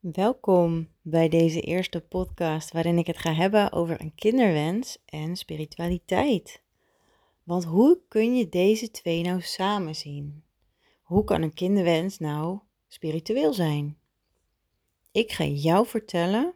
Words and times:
Welkom 0.00 0.88
bij 1.02 1.28
deze 1.28 1.60
eerste 1.60 2.00
podcast 2.00 2.72
waarin 2.72 2.98
ik 2.98 3.06
het 3.06 3.18
ga 3.18 3.32
hebben 3.32 3.72
over 3.72 4.00
een 4.00 4.14
kinderwens 4.14 4.98
en 5.04 5.36
spiritualiteit. 5.36 6.62
Want 7.42 7.64
hoe 7.64 8.00
kun 8.08 8.36
je 8.36 8.48
deze 8.48 8.90
twee 8.90 9.22
nou 9.22 9.40
samen 9.40 9.96
zien? 9.96 10.44
Hoe 11.02 11.24
kan 11.24 11.42
een 11.42 11.54
kinderwens 11.54 12.18
nou 12.18 12.58
spiritueel 12.88 13.52
zijn? 13.52 13.98
Ik 15.12 15.32
ga 15.32 15.44
jou 15.44 15.86
vertellen 15.86 16.54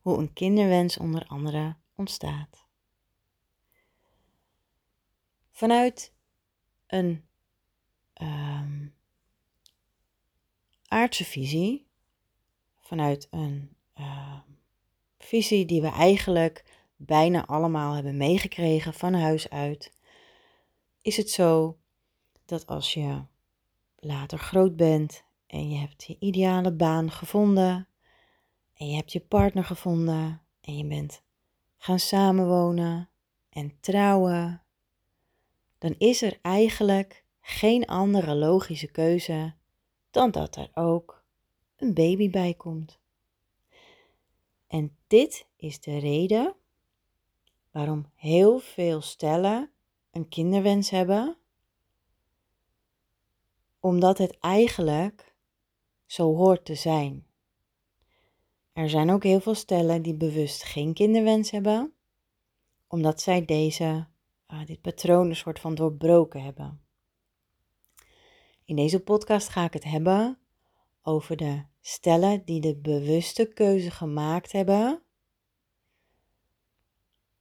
hoe 0.00 0.18
een 0.18 0.32
kinderwens 0.32 0.98
onder 0.98 1.26
andere 1.26 1.76
ontstaat. 1.94 2.66
Vanuit 5.50 6.12
een 6.86 7.24
um, 8.22 8.94
aardse 10.88 11.24
visie 11.24 11.88
vanuit 12.90 13.28
een 13.30 13.76
uh, 14.00 14.38
visie 15.18 15.64
die 15.66 15.80
we 15.80 15.88
eigenlijk 15.88 16.64
bijna 16.96 17.46
allemaal 17.46 17.94
hebben 17.94 18.16
meegekregen 18.16 18.94
van 18.94 19.14
huis 19.14 19.50
uit, 19.50 19.92
is 21.02 21.16
het 21.16 21.30
zo 21.30 21.78
dat 22.44 22.66
als 22.66 22.94
je 22.94 23.22
later 23.96 24.38
groot 24.38 24.76
bent 24.76 25.24
en 25.46 25.70
je 25.70 25.78
hebt 25.78 26.04
je 26.04 26.16
ideale 26.18 26.72
baan 26.72 27.10
gevonden 27.10 27.88
en 28.74 28.86
je 28.86 28.96
hebt 28.96 29.12
je 29.12 29.20
partner 29.20 29.64
gevonden 29.64 30.42
en 30.60 30.76
je 30.76 30.86
bent 30.86 31.22
gaan 31.76 31.98
samenwonen 31.98 33.08
en 33.50 33.80
trouwen, 33.80 34.62
dan 35.78 35.94
is 35.98 36.22
er 36.22 36.38
eigenlijk 36.42 37.24
geen 37.40 37.86
andere 37.86 38.34
logische 38.34 38.90
keuze 38.90 39.54
dan 40.10 40.30
dat 40.30 40.56
er 40.56 40.70
ook 40.74 41.19
een 41.80 41.94
baby 41.94 42.30
bij 42.30 42.54
komt. 42.54 42.98
En 44.66 44.96
dit 45.06 45.46
is 45.56 45.80
de 45.80 45.98
reden 45.98 46.54
waarom 47.70 48.10
heel 48.14 48.58
veel 48.58 49.00
stellen 49.00 49.70
een 50.10 50.28
kinderwens 50.28 50.90
hebben, 50.90 51.36
omdat 53.80 54.18
het 54.18 54.38
eigenlijk 54.38 55.34
zo 56.06 56.34
hoort 56.34 56.64
te 56.64 56.74
zijn. 56.74 57.26
Er 58.72 58.88
zijn 58.88 59.10
ook 59.10 59.22
heel 59.22 59.40
veel 59.40 59.54
stellen 59.54 60.02
die 60.02 60.14
bewust 60.14 60.62
geen 60.62 60.94
kinderwens 60.94 61.50
hebben, 61.50 61.92
omdat 62.86 63.20
zij 63.20 63.44
deze, 63.44 64.06
uh, 64.48 64.66
dit 64.66 64.80
patroon 64.80 65.28
een 65.28 65.36
soort 65.36 65.60
van 65.60 65.74
doorbroken 65.74 66.42
hebben. 66.42 66.80
In 68.64 68.76
deze 68.76 69.00
podcast 69.00 69.48
ga 69.48 69.64
ik 69.64 69.72
het 69.72 69.84
hebben 69.84 70.39
over 71.02 71.36
de 71.36 71.62
stellen 71.80 72.44
die 72.44 72.60
de 72.60 72.76
bewuste 72.76 73.46
keuze 73.46 73.90
gemaakt 73.90 74.52
hebben 74.52 75.02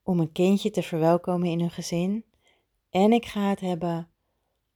om 0.04 0.20
een 0.20 0.32
kindje 0.32 0.70
te 0.70 0.84
verwelkomen 0.84 1.48
in 1.48 1.60
hun 1.60 1.72
gezin. 1.72 2.26
En 2.90 3.12
ik 3.12 3.26
ga 3.26 3.50
het 3.50 3.60
hebben 3.60 4.10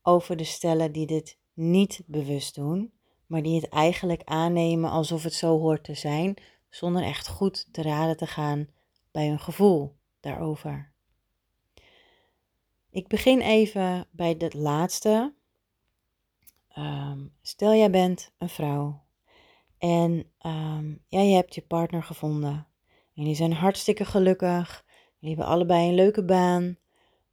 over 0.02 0.36
de 0.36 0.44
stellen 0.44 0.92
die 0.92 1.06
dit 1.06 1.38
niet 1.52 2.02
bewust 2.06 2.54
doen, 2.54 2.92
maar 3.26 3.42
die 3.42 3.60
het 3.60 3.68
eigenlijk 3.68 4.22
aannemen 4.24 4.90
alsof 4.90 5.22
het 5.22 5.34
zo 5.34 5.58
hoort 5.58 5.84
te 5.84 5.94
zijn, 5.94 6.34
zonder 6.70 7.02
echt 7.02 7.28
goed 7.28 7.68
te 7.72 7.82
raden 7.82 8.16
te 8.16 8.26
gaan 8.26 8.68
bij 9.10 9.28
hun 9.28 9.40
gevoel 9.40 9.96
daarover. 10.20 10.92
Ik 12.90 13.08
begin 13.08 13.40
even 13.40 14.06
bij 14.10 14.34
het 14.38 14.54
laatste. 14.54 15.34
Um, 16.78 17.32
stel 17.42 17.74
jij 17.74 17.90
bent 17.90 18.32
een 18.38 18.48
vrouw 18.48 19.04
en 19.84 20.32
ja, 21.08 21.20
je 21.20 21.34
hebt 21.34 21.54
je 21.54 21.62
partner 21.62 22.02
gevonden. 22.02 22.66
En 23.14 23.22
jullie 23.22 23.34
zijn 23.34 23.52
hartstikke 23.52 24.04
gelukkig. 24.04 24.84
Jullie 25.18 25.36
hebben 25.36 25.54
allebei 25.54 25.88
een 25.88 25.94
leuke 25.94 26.24
baan. 26.24 26.78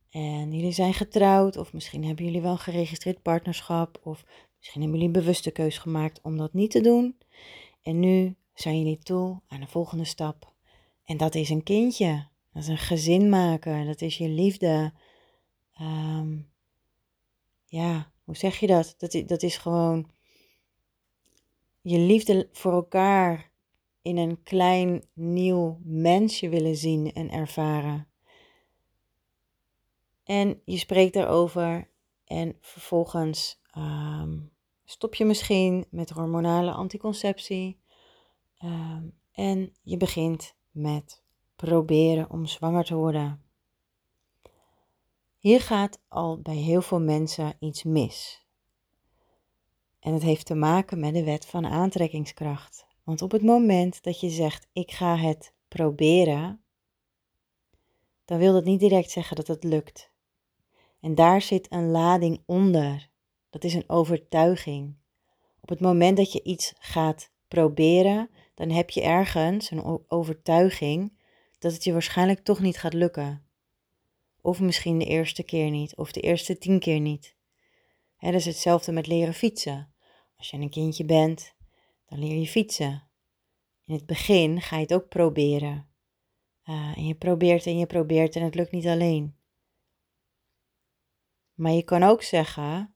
En 0.09 0.54
jullie 0.54 0.71
zijn 0.71 0.93
getrouwd. 0.93 1.58
Of 1.58 1.73
misschien 1.73 2.05
hebben 2.05 2.26
jullie 2.26 2.42
wel 2.42 2.52
een 2.52 2.58
geregistreerd 2.58 3.21
partnerschap. 3.21 3.99
Of 4.04 4.26
misschien 4.58 4.82
hebben 4.82 4.99
jullie 4.99 5.15
een 5.15 5.21
bewuste 5.21 5.52
keus 5.52 5.77
gemaakt 5.77 6.21
om 6.21 6.38
dat 6.38 6.54
niet 6.54 6.71
te 6.71 6.82
doen. 6.82 7.17
En 7.82 7.99
nu 7.99 8.36
zijn 8.54 8.77
jullie 8.77 8.99
toe 8.99 9.42
aan 9.48 9.60
de 9.60 9.67
volgende 9.67 10.05
stap. 10.05 10.54
En 11.05 11.17
dat 11.17 11.36
is 11.36 11.49
een 11.49 11.64
kindje. 11.64 12.27
Dat 12.54 12.64
is 12.64 12.70
een 12.70 12.77
gezin 12.77 13.30
maken. 13.30 13.86
Dat 13.86 14.02
is 14.02 14.17
je 14.17 14.30
liefde. 14.30 14.94
Um, 15.82 16.49
ja, 17.65 18.11
hoe 18.31 18.39
zeg 18.39 18.59
je 18.59 18.67
dat? 18.67 18.95
Dat, 18.97 19.23
dat 19.27 19.43
is 19.43 19.58
gewoon 19.58 20.09
je 21.81 21.97
liefde 21.97 22.49
voor 22.52 22.71
elkaar 22.71 23.52
in 24.02 24.17
een 24.17 24.43
klein 24.43 25.03
nieuw 25.14 25.80
mensje 25.83 26.49
willen 26.49 26.75
zien 26.75 27.14
en 27.14 27.31
ervaren. 27.31 28.08
En 30.23 30.61
je 30.65 30.77
spreekt 30.77 31.14
daarover 31.14 31.89
en 32.25 32.58
vervolgens 32.61 33.61
ehm, 33.71 34.39
stop 34.86 35.15
je 35.15 35.25
misschien 35.25 35.86
met 35.89 36.09
hormonale 36.09 36.71
anticonceptie. 36.71 37.80
Ehm, 38.58 39.03
en 39.31 39.73
je 39.81 39.97
begint 39.97 40.55
met 40.71 41.23
proberen 41.55 42.30
om 42.30 42.45
zwanger 42.45 42.83
te 42.83 42.95
worden. 42.95 43.43
Hier 45.41 45.61
gaat 45.61 45.99
al 46.07 46.41
bij 46.41 46.55
heel 46.55 46.81
veel 46.81 47.02
mensen 47.02 47.55
iets 47.59 47.83
mis. 47.83 48.45
En 49.99 50.13
het 50.13 50.21
heeft 50.21 50.45
te 50.45 50.55
maken 50.55 50.99
met 50.99 51.13
de 51.13 51.23
wet 51.23 51.45
van 51.45 51.65
aantrekkingskracht. 51.65 52.85
Want 53.03 53.21
op 53.21 53.31
het 53.31 53.41
moment 53.43 54.03
dat 54.03 54.19
je 54.19 54.29
zegt: 54.29 54.67
Ik 54.73 54.91
ga 54.91 55.17
het 55.17 55.53
proberen, 55.67 56.63
dan 58.25 58.37
wil 58.37 58.53
dat 58.53 58.63
niet 58.63 58.79
direct 58.79 59.11
zeggen 59.11 59.35
dat 59.35 59.47
het 59.47 59.63
lukt. 59.63 60.11
En 60.99 61.15
daar 61.15 61.41
zit 61.41 61.71
een 61.71 61.89
lading 61.89 62.43
onder. 62.45 63.09
Dat 63.49 63.63
is 63.63 63.73
een 63.73 63.89
overtuiging. 63.89 64.95
Op 65.61 65.69
het 65.69 65.79
moment 65.79 66.17
dat 66.17 66.31
je 66.31 66.43
iets 66.43 66.73
gaat 66.79 67.31
proberen, 67.47 68.29
dan 68.55 68.69
heb 68.69 68.89
je 68.89 69.02
ergens 69.02 69.71
een 69.71 70.03
overtuiging 70.08 71.19
dat 71.59 71.73
het 71.73 71.83
je 71.83 71.91
waarschijnlijk 71.91 72.39
toch 72.39 72.59
niet 72.59 72.77
gaat 72.77 72.93
lukken. 72.93 73.51
Of 74.41 74.59
misschien 74.59 74.99
de 74.99 75.05
eerste 75.05 75.43
keer 75.43 75.69
niet, 75.69 75.95
of 75.95 76.11
de 76.11 76.21
eerste 76.21 76.57
tien 76.57 76.79
keer 76.79 76.99
niet. 76.99 77.35
Het 78.17 78.33
is 78.33 78.45
hetzelfde 78.45 78.91
met 78.91 79.07
leren 79.07 79.33
fietsen. 79.33 79.93
Als 80.37 80.49
je 80.49 80.57
een 80.57 80.69
kindje 80.69 81.05
bent, 81.05 81.55
dan 82.05 82.19
leer 82.19 82.39
je 82.39 82.47
fietsen. 82.47 83.09
In 83.85 83.93
het 83.93 84.05
begin 84.05 84.61
ga 84.61 84.75
je 84.75 84.81
het 84.81 84.93
ook 84.93 85.07
proberen. 85.07 85.89
Uh, 86.65 86.97
en 86.97 87.07
je 87.07 87.15
probeert 87.15 87.65
en 87.65 87.77
je 87.77 87.85
probeert 87.85 88.35
en 88.35 88.43
het 88.43 88.55
lukt 88.55 88.71
niet 88.71 88.87
alleen. 88.87 89.35
Maar 91.53 91.71
je 91.71 91.83
kan 91.83 92.03
ook 92.03 92.21
zeggen: 92.21 92.95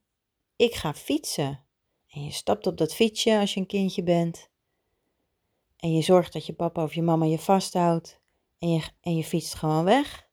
Ik 0.56 0.73
ga 0.73 0.94
fietsen. 0.94 1.66
En 2.07 2.23
je 2.23 2.31
stapt 2.31 2.67
op 2.67 2.77
dat 2.77 2.95
fietsje 2.95 3.39
als 3.39 3.53
je 3.53 3.59
een 3.59 3.66
kindje 3.66 4.03
bent. 4.03 4.50
En 5.77 5.94
je 5.94 6.01
zorgt 6.01 6.33
dat 6.33 6.45
je 6.45 6.53
papa 6.53 6.83
of 6.83 6.94
je 6.94 7.01
mama 7.01 7.25
je 7.25 7.39
vasthoudt. 7.39 8.22
En 8.59 8.69
je, 8.69 8.83
en 9.01 9.16
je 9.16 9.23
fietst 9.23 9.53
gewoon 9.53 9.83
weg. 9.83 10.25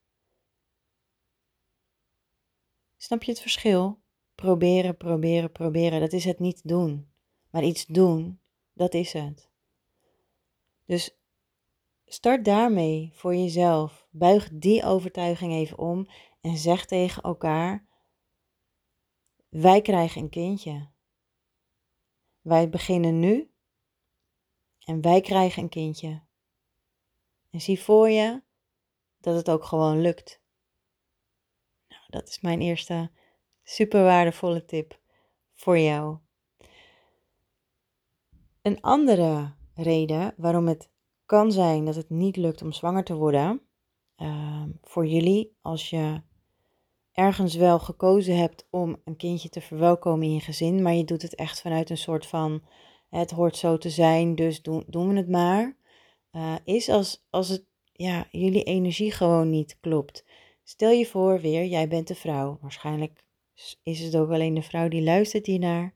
Snap 3.02 3.22
je 3.22 3.30
het 3.30 3.40
verschil? 3.40 4.00
Proberen, 4.34 4.96
proberen, 4.96 5.52
proberen, 5.52 6.00
dat 6.00 6.12
is 6.12 6.24
het 6.24 6.38
niet 6.38 6.68
doen. 6.68 7.12
Maar 7.50 7.64
iets 7.64 7.86
doen, 7.86 8.40
dat 8.72 8.94
is 8.94 9.12
het. 9.12 9.50
Dus 10.84 11.18
start 12.06 12.44
daarmee 12.44 13.10
voor 13.14 13.34
jezelf. 13.34 14.06
Buig 14.10 14.48
die 14.52 14.84
overtuiging 14.84 15.52
even 15.52 15.78
om 15.78 16.08
en 16.40 16.56
zeg 16.56 16.86
tegen 16.86 17.22
elkaar: 17.22 17.86
Wij 19.48 19.82
krijgen 19.82 20.22
een 20.22 20.30
kindje. 20.30 20.90
Wij 22.40 22.68
beginnen 22.68 23.20
nu 23.20 23.50
en 24.84 25.00
wij 25.00 25.20
krijgen 25.20 25.62
een 25.62 25.68
kindje. 25.68 26.22
En 27.50 27.60
zie 27.60 27.80
voor 27.80 28.10
je 28.10 28.42
dat 29.20 29.36
het 29.36 29.50
ook 29.50 29.64
gewoon 29.64 30.00
lukt. 30.00 30.41
Dat 32.12 32.28
is 32.28 32.40
mijn 32.40 32.60
eerste 32.60 33.10
super 33.62 34.02
waardevolle 34.02 34.64
tip 34.64 34.98
voor 35.54 35.78
jou. 35.78 36.16
Een 38.62 38.80
andere 38.80 39.52
reden 39.74 40.34
waarom 40.36 40.68
het 40.68 40.90
kan 41.26 41.52
zijn 41.52 41.84
dat 41.84 41.94
het 41.94 42.10
niet 42.10 42.36
lukt 42.36 42.62
om 42.62 42.72
zwanger 42.72 43.04
te 43.04 43.14
worden, 43.14 43.60
uh, 44.16 44.62
voor 44.82 45.06
jullie, 45.06 45.56
als 45.62 45.90
je 45.90 46.22
ergens 47.12 47.54
wel 47.54 47.78
gekozen 47.78 48.36
hebt 48.36 48.66
om 48.70 49.00
een 49.04 49.16
kindje 49.16 49.48
te 49.48 49.60
verwelkomen 49.60 50.26
in 50.26 50.34
je 50.34 50.40
gezin, 50.40 50.82
maar 50.82 50.94
je 50.94 51.04
doet 51.04 51.22
het 51.22 51.34
echt 51.34 51.60
vanuit 51.60 51.90
een 51.90 51.96
soort 51.96 52.26
van 52.26 52.62
het 53.08 53.30
hoort 53.30 53.56
zo 53.56 53.78
te 53.78 53.90
zijn, 53.90 54.34
dus 54.34 54.62
doen, 54.62 54.84
doen 54.86 55.08
we 55.08 55.16
het 55.16 55.28
maar, 55.28 55.76
uh, 56.32 56.54
is 56.64 56.88
als, 56.88 57.26
als 57.30 57.48
het, 57.48 57.64
ja, 57.92 58.26
jullie 58.30 58.62
energie 58.62 59.12
gewoon 59.12 59.50
niet 59.50 59.78
klopt. 59.80 60.24
Stel 60.62 60.90
je 60.90 61.06
voor 61.06 61.40
weer, 61.40 61.64
jij 61.64 61.88
bent 61.88 62.08
de 62.08 62.14
vrouw. 62.14 62.58
Waarschijnlijk 62.60 63.24
is 63.82 64.00
het 64.00 64.16
ook 64.16 64.30
alleen 64.30 64.54
de 64.54 64.62
vrouw 64.62 64.88
die 64.88 65.02
luistert 65.02 65.46
hiernaar. 65.46 65.94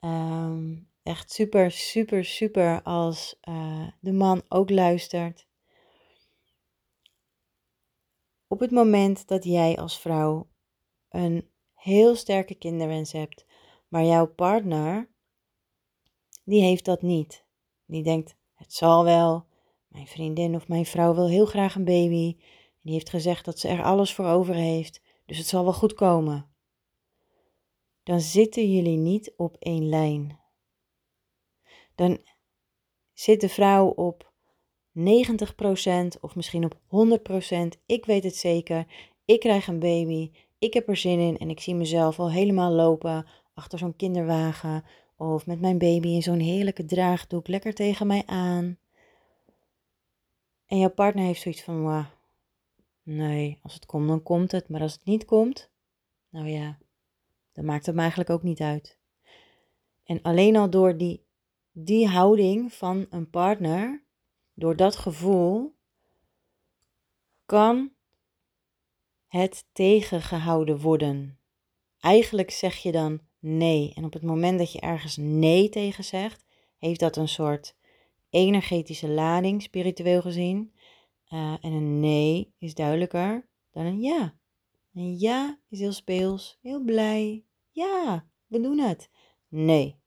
Um, 0.00 0.88
echt 1.02 1.32
super, 1.32 1.70
super, 1.70 2.24
super 2.24 2.82
als 2.82 3.38
uh, 3.48 3.88
de 4.00 4.12
man 4.12 4.42
ook 4.48 4.70
luistert. 4.70 5.46
Op 8.46 8.60
het 8.60 8.70
moment 8.70 9.26
dat 9.26 9.44
jij 9.44 9.76
als 9.76 9.98
vrouw 10.00 10.48
een 11.08 11.48
heel 11.74 12.16
sterke 12.16 12.54
kinderwens 12.54 13.12
hebt, 13.12 13.46
maar 13.88 14.04
jouw 14.04 14.26
partner, 14.26 15.08
die 16.44 16.62
heeft 16.62 16.84
dat 16.84 17.02
niet. 17.02 17.44
Die 17.84 18.02
denkt, 18.02 18.36
het 18.54 18.72
zal 18.72 19.04
wel, 19.04 19.46
mijn 19.88 20.06
vriendin 20.06 20.54
of 20.54 20.68
mijn 20.68 20.86
vrouw 20.86 21.14
wil 21.14 21.28
heel 21.28 21.46
graag 21.46 21.74
een 21.74 21.84
baby. 21.84 22.36
Die 22.80 22.92
heeft 22.92 23.10
gezegd 23.10 23.44
dat 23.44 23.58
ze 23.58 23.68
er 23.68 23.82
alles 23.82 24.14
voor 24.14 24.26
over 24.26 24.54
heeft, 24.54 25.02
dus 25.26 25.38
het 25.38 25.46
zal 25.46 25.64
wel 25.64 25.72
goed 25.72 25.94
komen. 25.94 26.50
Dan 28.02 28.20
zitten 28.20 28.72
jullie 28.72 28.96
niet 28.96 29.32
op 29.36 29.56
één 29.58 29.88
lijn. 29.88 30.40
Dan 31.94 32.18
zit 33.12 33.40
de 33.40 33.48
vrouw 33.48 33.86
op 33.86 34.32
90% 34.98 35.00
of 36.20 36.34
misschien 36.34 36.64
op 36.64 36.74
100%. 36.74 37.80
Ik 37.86 38.04
weet 38.04 38.24
het 38.24 38.36
zeker. 38.36 38.86
Ik 39.24 39.40
krijg 39.40 39.66
een 39.66 39.78
baby. 39.78 40.30
Ik 40.58 40.74
heb 40.74 40.88
er 40.88 40.96
zin 40.96 41.18
in 41.18 41.38
en 41.38 41.50
ik 41.50 41.60
zie 41.60 41.74
mezelf 41.74 42.18
al 42.18 42.30
helemaal 42.30 42.72
lopen 42.72 43.26
achter 43.54 43.78
zo'n 43.78 43.96
kinderwagen 43.96 44.84
of 45.16 45.46
met 45.46 45.60
mijn 45.60 45.78
baby 45.78 46.08
in 46.08 46.22
zo'n 46.22 46.38
heerlijke 46.38 46.84
draagdoek 46.84 47.48
lekker 47.48 47.74
tegen 47.74 48.06
mij 48.06 48.22
aan. 48.26 48.78
En 50.66 50.78
jouw 50.78 50.90
partner 50.90 51.24
heeft 51.24 51.40
zoiets 51.40 51.62
van, 51.62 52.06
nee, 53.08 53.58
als 53.62 53.74
het 53.74 53.86
komt 53.86 54.08
dan 54.08 54.22
komt 54.22 54.52
het, 54.52 54.68
maar 54.68 54.80
als 54.80 54.92
het 54.92 55.04
niet 55.04 55.24
komt, 55.24 55.70
nou 56.28 56.48
ja, 56.48 56.78
dan 57.52 57.64
maakt 57.64 57.86
het 57.86 57.94
me 57.94 58.00
eigenlijk 58.00 58.30
ook 58.30 58.42
niet 58.42 58.60
uit. 58.60 58.98
En 60.04 60.22
alleen 60.22 60.56
al 60.56 60.70
door 60.70 60.96
die, 60.96 61.24
die 61.72 62.08
houding 62.08 62.72
van 62.72 63.06
een 63.10 63.30
partner, 63.30 64.02
door 64.54 64.76
dat 64.76 64.96
gevoel, 64.96 65.74
kan 67.46 67.92
het 69.26 69.64
tegengehouden 69.72 70.80
worden. 70.80 71.38
Eigenlijk 72.00 72.50
zeg 72.50 72.76
je 72.76 72.92
dan 72.92 73.20
nee. 73.38 73.92
En 73.94 74.04
op 74.04 74.12
het 74.12 74.22
moment 74.22 74.58
dat 74.58 74.72
je 74.72 74.80
ergens 74.80 75.16
nee 75.16 75.68
tegen 75.68 76.04
zegt, 76.04 76.44
heeft 76.78 77.00
dat 77.00 77.16
een 77.16 77.28
soort 77.28 77.76
energetische 78.30 79.08
lading, 79.08 79.62
spiritueel 79.62 80.20
gezien. 80.20 80.72
Uh, 81.28 81.52
en 81.60 81.72
een 81.72 82.00
nee 82.00 82.54
is 82.58 82.74
duidelijker 82.74 83.48
dan 83.70 83.84
een 83.84 84.00
ja. 84.00 84.38
Een 84.94 85.18
ja 85.18 85.60
is 85.68 85.78
heel 85.78 85.92
speels, 85.92 86.58
heel 86.62 86.84
blij. 86.84 87.44
Ja, 87.70 88.28
we 88.46 88.60
doen 88.60 88.78
het. 88.78 89.10
Nee, 89.48 90.00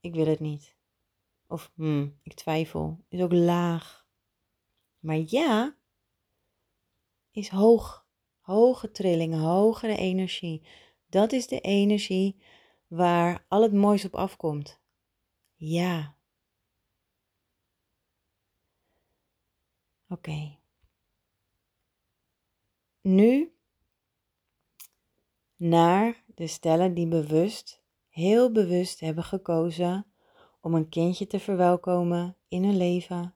ik 0.00 0.14
wil 0.14 0.26
het 0.26 0.40
niet. 0.40 0.76
Of 1.48 1.72
hmm, 1.74 2.18
ik 2.22 2.34
twijfel, 2.34 3.04
is 3.08 3.20
ook 3.20 3.32
laag. 3.32 4.06
Maar 4.98 5.22
ja 5.26 5.76
is 7.30 7.48
hoog. 7.48 8.06
Hoge 8.40 8.90
trillingen, 8.90 9.38
hogere 9.38 9.96
energie. 9.96 10.66
Dat 11.06 11.32
is 11.32 11.46
de 11.46 11.60
energie 11.60 12.42
waar 12.86 13.44
al 13.48 13.62
het 13.62 13.72
moois 13.72 14.04
op 14.04 14.14
afkomt. 14.14 14.80
Ja. 15.54 16.16
Oké. 20.08 20.56
Nu 23.00 23.52
naar 25.56 26.24
de 26.34 26.46
stellen 26.46 26.94
die 26.94 27.08
bewust, 27.08 27.82
heel 28.08 28.52
bewust 28.52 29.00
hebben 29.00 29.24
gekozen 29.24 30.06
om 30.60 30.74
een 30.74 30.88
kindje 30.88 31.26
te 31.26 31.40
verwelkomen 31.40 32.36
in 32.48 32.64
hun 32.64 32.76
leven. 32.76 33.34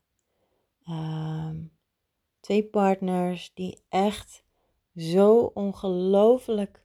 Ehm, 0.85 1.57
twee 2.41 2.65
partners 2.65 3.51
die 3.55 3.79
echt 3.89 4.45
zo 4.97 5.39
ongelooflijk 5.55 6.83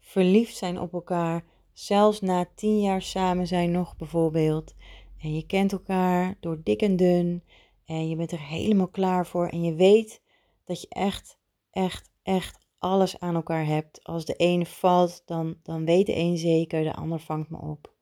verliefd 0.00 0.56
zijn 0.56 0.80
op 0.80 0.92
elkaar, 0.92 1.44
zelfs 1.72 2.20
na 2.20 2.48
tien 2.54 2.80
jaar 2.80 3.02
samen 3.02 3.46
zijn 3.46 3.70
nog 3.70 3.96
bijvoorbeeld. 3.96 4.74
En 5.18 5.34
je 5.34 5.46
kent 5.46 5.72
elkaar 5.72 6.36
door 6.40 6.60
dik 6.62 6.82
en 6.82 6.96
dun 6.96 7.42
en 7.84 8.08
je 8.08 8.16
bent 8.16 8.32
er 8.32 8.40
helemaal 8.40 8.88
klaar 8.88 9.26
voor 9.26 9.48
en 9.48 9.62
je 9.62 9.74
weet 9.74 10.22
dat 10.64 10.80
je 10.80 10.88
echt, 10.88 11.38
echt, 11.70 12.10
echt 12.22 12.66
alles 12.78 13.18
aan 13.18 13.34
elkaar 13.34 13.66
hebt. 13.66 14.04
Als 14.04 14.24
de 14.24 14.34
ene 14.34 14.66
valt, 14.66 15.22
dan, 15.26 15.58
dan 15.62 15.84
weet 15.84 16.06
de 16.06 16.16
een 16.16 16.38
zeker, 16.38 16.82
de 16.82 16.94
ander 16.94 17.20
vangt 17.20 17.50
me 17.50 17.58
op. 17.58 17.94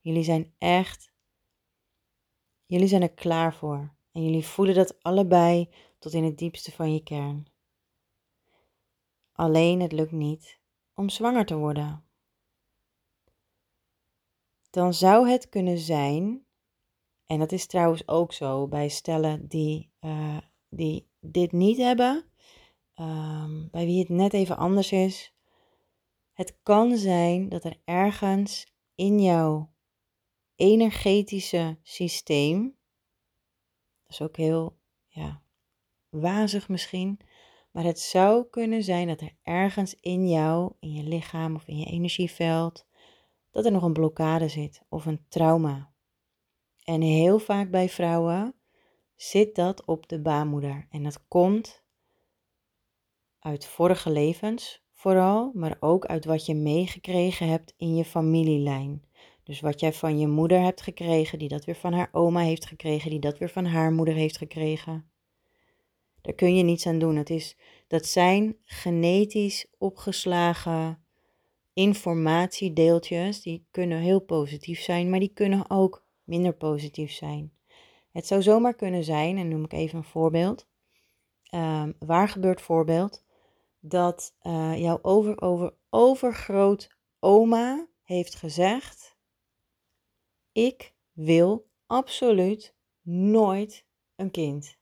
Jullie 0.00 0.22
zijn 0.22 0.54
echt, 0.58 1.12
jullie 2.66 2.88
zijn 2.88 3.02
er 3.02 3.12
klaar 3.12 3.54
voor. 3.54 3.94
En 4.12 4.24
jullie 4.24 4.46
voelen 4.46 4.74
dat 4.74 5.02
allebei 5.02 5.68
tot 5.98 6.12
in 6.12 6.24
het 6.24 6.38
diepste 6.38 6.72
van 6.72 6.92
je 6.92 7.02
kern. 7.02 7.46
Alleen 9.32 9.80
het 9.80 9.92
lukt 9.92 10.12
niet 10.12 10.58
om 10.94 11.08
zwanger 11.08 11.46
te 11.46 11.56
worden. 11.56 12.04
Dan 14.70 14.94
zou 14.94 15.28
het 15.28 15.48
kunnen 15.48 15.78
zijn, 15.78 16.44
en 17.30 17.38
dat 17.38 17.52
is 17.52 17.66
trouwens 17.66 18.08
ook 18.08 18.32
zo 18.32 18.68
bij 18.68 18.88
stellen 18.88 19.48
die, 19.48 19.90
uh, 20.00 20.38
die 20.68 21.08
dit 21.20 21.52
niet 21.52 21.76
hebben, 21.76 22.24
um, 22.94 23.68
bij 23.70 23.84
wie 23.84 23.98
het 23.98 24.08
net 24.08 24.32
even 24.32 24.56
anders 24.56 24.92
is. 24.92 25.34
Het 26.32 26.58
kan 26.62 26.96
zijn 26.96 27.48
dat 27.48 27.64
er 27.64 27.80
ergens 27.84 28.74
in 28.94 29.20
jouw 29.20 29.70
energetische 30.54 31.78
systeem, 31.82 32.62
dat 34.06 34.18
is 34.18 34.22
ook 34.22 34.36
heel 34.36 34.78
ja, 35.08 35.42
wazig 36.08 36.68
misschien, 36.68 37.20
maar 37.70 37.84
het 37.84 38.00
zou 38.00 38.44
kunnen 38.44 38.82
zijn 38.82 39.06
dat 39.06 39.20
er 39.20 39.36
ergens 39.42 39.94
in 39.94 40.28
jou, 40.28 40.72
in 40.80 40.92
je 40.92 41.02
lichaam 41.02 41.54
of 41.54 41.66
in 41.66 41.78
je 41.78 41.86
energieveld, 41.86 42.86
dat 43.50 43.64
er 43.64 43.72
nog 43.72 43.82
een 43.82 43.92
blokkade 43.92 44.48
zit 44.48 44.82
of 44.88 45.06
een 45.06 45.24
trauma. 45.28 45.89
En 46.90 47.00
heel 47.00 47.38
vaak 47.38 47.70
bij 47.70 47.88
vrouwen 47.88 48.54
zit 49.16 49.54
dat 49.54 49.84
op 49.84 50.08
de 50.08 50.20
baarmoeder. 50.20 50.86
En 50.90 51.02
dat 51.02 51.28
komt 51.28 51.82
uit 53.38 53.66
vorige 53.66 54.10
levens 54.10 54.82
vooral, 54.92 55.50
maar 55.54 55.76
ook 55.80 56.06
uit 56.06 56.24
wat 56.24 56.46
je 56.46 56.54
meegekregen 56.54 57.48
hebt 57.48 57.74
in 57.76 57.96
je 57.96 58.04
familielijn. 58.04 59.04
Dus 59.44 59.60
wat 59.60 59.80
jij 59.80 59.92
van 59.92 60.18
je 60.18 60.26
moeder 60.26 60.60
hebt 60.60 60.80
gekregen, 60.80 61.38
die 61.38 61.48
dat 61.48 61.64
weer 61.64 61.76
van 61.76 61.92
haar 61.92 62.08
oma 62.12 62.40
heeft 62.40 62.66
gekregen, 62.66 63.10
die 63.10 63.20
dat 63.20 63.38
weer 63.38 63.50
van 63.50 63.64
haar 63.64 63.92
moeder 63.92 64.14
heeft 64.14 64.36
gekregen. 64.36 65.10
Daar 66.20 66.34
kun 66.34 66.56
je 66.56 66.62
niets 66.62 66.86
aan 66.86 66.98
doen. 66.98 67.16
Het 67.16 67.30
is, 67.30 67.56
dat 67.86 68.06
zijn 68.06 68.56
genetisch 68.64 69.66
opgeslagen 69.78 71.04
informatiedeeltjes. 71.72 73.42
Die 73.42 73.66
kunnen 73.70 73.98
heel 73.98 74.20
positief 74.20 74.80
zijn, 74.80 75.10
maar 75.10 75.20
die 75.20 75.32
kunnen 75.34 75.70
ook 75.70 76.08
minder 76.30 76.52
positief 76.52 77.12
zijn. 77.12 77.52
Het 78.12 78.26
zou 78.26 78.42
zomaar 78.42 78.74
kunnen 78.74 79.04
zijn, 79.04 79.38
en 79.38 79.48
noem 79.48 79.64
ik 79.64 79.72
even 79.72 79.98
een 79.98 80.04
voorbeeld. 80.04 80.68
Um, 81.54 81.94
waar 81.98 82.28
gebeurt 82.28 82.60
voorbeeld? 82.60 83.24
Dat 83.80 84.34
uh, 84.42 84.78
jouw 84.78 84.98
over, 85.02 85.40
over, 85.40 85.74
overgroot 85.88 86.96
oma 87.18 87.86
heeft 88.02 88.34
gezegd: 88.34 89.16
Ik 90.52 90.94
wil 91.12 91.68
absoluut 91.86 92.74
nooit 93.02 93.84
een 94.16 94.30
kind. 94.30 94.76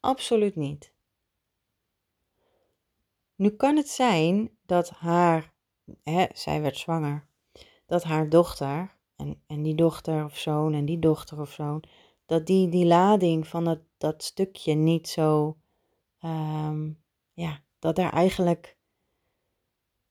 Absoluut 0.00 0.56
niet. 0.56 0.92
Nu 3.34 3.50
kan 3.50 3.76
het 3.76 3.88
zijn 3.88 4.50
dat 4.66 4.90
haar, 4.90 5.52
hè, 6.02 6.26
zij 6.32 6.60
werd 6.62 6.76
zwanger, 6.76 7.26
dat 7.86 8.02
haar 8.02 8.28
dochter, 8.28 8.96
en, 9.22 9.42
en 9.46 9.62
die 9.62 9.74
dochter 9.74 10.24
of 10.24 10.38
zoon 10.38 10.74
en 10.74 10.84
die 10.84 10.98
dochter 10.98 11.40
of 11.40 11.52
zoon, 11.52 11.84
dat 12.26 12.46
die, 12.46 12.68
die 12.68 12.86
lading 12.86 13.46
van 13.46 13.64
dat, 13.64 13.80
dat 13.98 14.22
stukje 14.22 14.74
niet 14.74 15.08
zo, 15.08 15.58
um, 16.24 17.02
ja, 17.32 17.64
dat 17.78 17.98
er 17.98 18.10
eigenlijk 18.10 18.78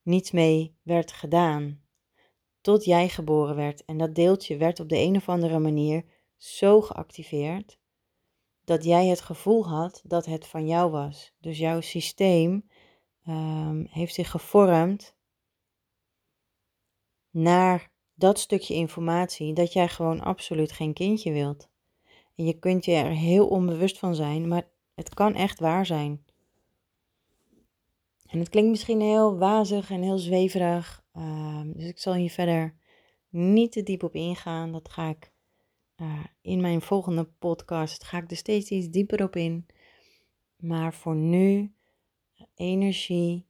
niets 0.01 0.31
mee 0.31 0.77
werd 0.81 1.11
gedaan. 1.11 1.81
Tot 2.61 2.85
jij 2.85 3.09
geboren 3.09 3.55
werd. 3.55 3.85
En 3.85 3.97
dat 3.97 4.15
deeltje 4.15 4.57
werd 4.57 4.79
op 4.79 4.89
de 4.89 4.97
een 4.97 5.15
of 5.15 5.29
andere 5.29 5.59
manier 5.59 6.05
zo 6.37 6.81
geactiveerd 6.81 7.79
dat 8.63 8.83
jij 8.83 9.07
het 9.07 9.21
gevoel 9.21 9.67
had 9.67 10.01
dat 10.03 10.25
het 10.25 10.47
van 10.47 10.67
jou 10.67 10.91
was. 10.91 11.33
Dus 11.39 11.57
jouw 11.57 11.81
systeem 11.81 12.69
um, 13.27 13.87
heeft 13.89 14.13
zich 14.13 14.31
gevormd 14.31 15.15
naar 17.29 17.90
dat 18.21 18.39
stukje 18.39 18.73
informatie 18.73 19.53
dat 19.53 19.73
jij 19.73 19.87
gewoon 19.87 20.21
absoluut 20.21 20.71
geen 20.71 20.93
kindje 20.93 21.31
wilt. 21.31 21.69
En 22.35 22.45
je 22.45 22.59
kunt 22.59 22.85
je 22.85 22.93
er 22.93 23.11
heel 23.11 23.47
onbewust 23.47 23.97
van 23.97 24.15
zijn, 24.15 24.47
maar 24.47 24.67
het 24.95 25.13
kan 25.13 25.35
echt 25.35 25.59
waar 25.59 25.85
zijn. 25.85 26.25
En 28.25 28.39
het 28.39 28.49
klinkt 28.49 28.69
misschien 28.69 29.01
heel 29.01 29.37
wazig 29.37 29.89
en 29.89 30.01
heel 30.01 30.17
zweverig, 30.17 31.03
um, 31.17 31.73
dus 31.73 31.85
ik 31.85 31.99
zal 31.99 32.13
hier 32.13 32.29
verder 32.29 32.75
niet 33.29 33.71
te 33.71 33.83
diep 33.83 34.03
op 34.03 34.15
ingaan. 34.15 34.71
Dat 34.71 34.89
ga 34.89 35.09
ik 35.09 35.31
uh, 35.97 36.19
in 36.41 36.61
mijn 36.61 36.81
volgende 36.81 37.23
podcast. 37.23 38.03
Ga 38.03 38.17
ik 38.17 38.31
er 38.31 38.37
steeds 38.37 38.69
iets 38.69 38.89
dieper 38.89 39.23
op 39.23 39.35
in. 39.35 39.65
Maar 40.55 40.93
voor 40.93 41.15
nu, 41.15 41.73
energie 42.55 43.45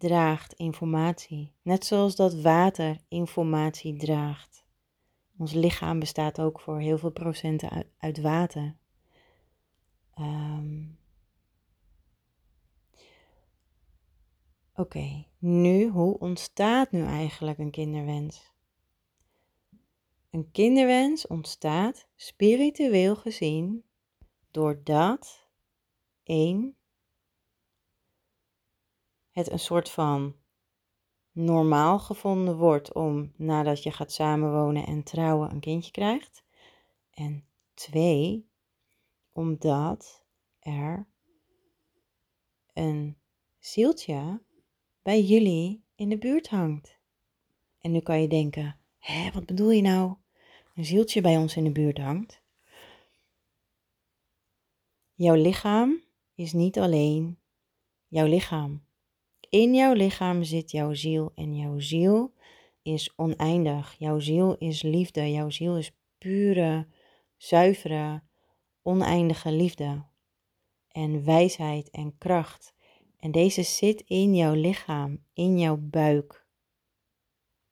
draagt 0.00 0.52
informatie. 0.52 1.52
Net 1.62 1.84
zoals 1.84 2.16
dat 2.16 2.40
water 2.40 2.98
informatie 3.08 3.96
draagt. 3.96 4.64
Ons 5.38 5.52
lichaam 5.52 5.98
bestaat 5.98 6.40
ook 6.40 6.60
voor 6.60 6.78
heel 6.78 6.98
veel 6.98 7.10
procenten 7.10 7.86
uit, 7.98 8.20
water. 8.20 8.76
Um, 10.18 10.98
Oké, 14.74 15.26
nu, 15.38 15.88
hoe 15.88 16.18
ontstaat 16.18 16.90
nu 16.90 17.04
eigenlijk 17.04 17.58
een 17.58 17.70
kinderwens? 17.70 18.52
Een 20.30 20.50
kinderwens 20.50 21.26
ontstaat 21.26 22.08
spiritueel 22.16 23.16
gezien 23.16 23.84
doordat 24.50 25.48
één 26.22 26.76
het 29.40 29.52
een 29.52 29.58
soort 29.58 29.90
van 29.90 30.34
normaal 31.32 31.98
gevonden 31.98 32.56
wordt 32.56 32.92
om 32.92 33.32
nadat 33.36 33.82
je 33.82 33.90
gaat 33.90 34.12
samenwonen 34.12 34.86
en 34.86 35.02
trouwen 35.02 35.50
een 35.50 35.60
kindje 35.60 35.90
krijgt. 35.90 36.44
En 37.10 37.44
twee, 37.74 38.48
omdat 39.32 40.24
er 40.58 41.06
een 42.72 43.16
zieltje 43.58 44.42
bij 45.02 45.22
jullie 45.22 45.84
in 45.94 46.08
de 46.08 46.18
buurt 46.18 46.48
hangt. 46.48 46.98
En 47.80 47.90
nu 47.90 48.00
kan 48.00 48.20
je 48.20 48.28
denken, 48.28 48.78
hè, 48.98 49.30
wat 49.30 49.46
bedoel 49.46 49.70
je 49.70 49.82
nou? 49.82 50.14
Een 50.74 50.84
zieltje 50.84 51.20
bij 51.20 51.36
ons 51.36 51.56
in 51.56 51.64
de 51.64 51.72
buurt 51.72 51.98
hangt. 51.98 52.42
Jouw 55.14 55.34
lichaam 55.34 56.02
is 56.34 56.52
niet 56.52 56.78
alleen 56.78 57.38
jouw 58.08 58.26
lichaam. 58.26 58.88
In 59.50 59.74
jouw 59.74 59.92
lichaam 59.92 60.42
zit 60.42 60.70
jouw 60.70 60.94
ziel 60.94 61.32
en 61.34 61.56
jouw 61.56 61.78
ziel 61.78 62.34
is 62.82 63.12
oneindig. 63.16 63.94
Jouw 63.98 64.18
ziel 64.18 64.56
is 64.56 64.82
liefde. 64.82 65.30
Jouw 65.30 65.50
ziel 65.50 65.76
is 65.76 65.92
pure, 66.18 66.86
zuivere, 67.36 68.22
oneindige 68.82 69.52
liefde 69.52 70.04
en 70.88 71.24
wijsheid 71.24 71.90
en 71.90 72.18
kracht. 72.18 72.74
En 73.18 73.30
deze 73.30 73.62
zit 73.62 74.00
in 74.00 74.34
jouw 74.34 74.54
lichaam, 74.54 75.24
in 75.32 75.58
jouw 75.58 75.76
buik. 75.76 76.46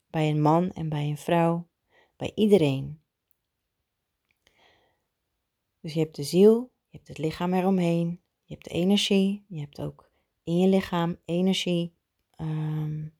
Bij 0.06 0.30
een 0.30 0.42
man 0.42 0.70
en 0.72 0.88
bij 0.88 1.08
een 1.08 1.18
vrouw, 1.18 1.68
bij 2.16 2.32
iedereen. 2.34 3.02
Dus 5.80 5.92
je 5.92 6.00
hebt 6.00 6.16
de 6.16 6.22
ziel, 6.22 6.72
je 6.88 6.96
hebt 6.96 7.08
het 7.08 7.18
lichaam 7.18 7.54
eromheen, 7.54 8.20
je 8.44 8.54
hebt 8.54 8.64
de 8.64 8.70
energie, 8.70 9.44
je 9.48 9.60
hebt 9.60 9.80
ook 9.80 10.07
in 10.48 10.58
je 10.58 10.68
lichaam 10.68 11.16
energie. 11.24 11.94
Um, 12.36 13.14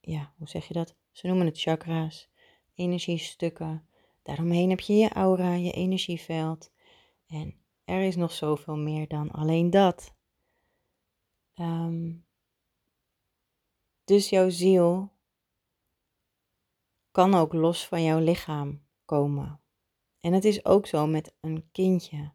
ja, 0.00 0.32
hoe 0.36 0.48
zeg 0.48 0.68
je 0.68 0.74
dat? 0.74 0.96
Ze 1.12 1.26
noemen 1.26 1.46
het 1.46 1.60
chakra's, 1.60 2.28
energiestukken. 2.74 3.88
Daaromheen 4.22 4.70
heb 4.70 4.80
je 4.80 4.94
je 4.94 5.08
aura, 5.08 5.54
je 5.54 5.72
energieveld. 5.72 6.72
En 7.26 7.54
er 7.84 8.02
is 8.02 8.16
nog 8.16 8.32
zoveel 8.32 8.76
meer 8.76 9.08
dan 9.08 9.30
alleen 9.30 9.70
dat. 9.70 10.14
Um, 11.54 12.26
dus 14.04 14.28
jouw 14.28 14.50
ziel 14.50 15.12
kan 17.10 17.34
ook 17.34 17.52
los 17.52 17.86
van 17.86 18.02
jouw 18.02 18.18
lichaam 18.18 18.82
komen. 19.04 19.60
En 20.20 20.32
het 20.32 20.44
is 20.44 20.64
ook 20.64 20.86
zo 20.86 21.06
met 21.06 21.34
een 21.40 21.68
kindje. 21.72 22.34